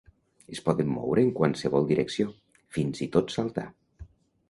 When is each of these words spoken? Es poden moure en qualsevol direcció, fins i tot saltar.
Es 0.55 0.61
poden 0.69 0.89
moure 0.93 1.25
en 1.25 1.29
qualsevol 1.37 1.87
direcció, 1.93 2.29
fins 2.79 3.07
i 3.09 3.13
tot 3.19 3.39
saltar. 3.39 3.71